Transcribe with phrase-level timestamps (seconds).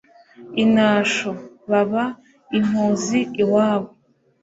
[0.63, 1.31] i nasho,
[1.69, 2.03] baba
[2.57, 3.89] impuzi iwabo